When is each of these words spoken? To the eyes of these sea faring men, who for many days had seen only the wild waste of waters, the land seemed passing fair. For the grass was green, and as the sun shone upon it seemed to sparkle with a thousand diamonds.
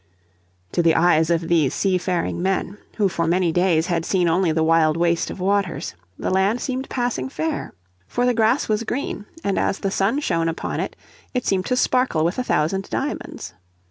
To 0.71 0.81
the 0.81 0.95
eyes 0.95 1.29
of 1.29 1.41
these 1.47 1.75
sea 1.75 1.99
faring 1.99 2.41
men, 2.41 2.79
who 2.97 3.07
for 3.07 3.27
many 3.27 3.51
days 3.51 3.85
had 3.85 4.03
seen 4.03 4.27
only 4.27 4.51
the 4.51 4.63
wild 4.63 4.97
waste 4.97 5.29
of 5.29 5.39
waters, 5.39 5.93
the 6.17 6.31
land 6.31 6.59
seemed 6.59 6.89
passing 6.89 7.29
fair. 7.29 7.75
For 8.07 8.25
the 8.25 8.33
grass 8.33 8.67
was 8.67 8.81
green, 8.83 9.27
and 9.43 9.59
as 9.59 9.77
the 9.77 9.91
sun 9.91 10.19
shone 10.19 10.49
upon 10.49 10.79
it 10.79 10.95
seemed 11.43 11.67
to 11.67 11.75
sparkle 11.75 12.25
with 12.25 12.39
a 12.39 12.43
thousand 12.43 12.89
diamonds. 12.89 13.53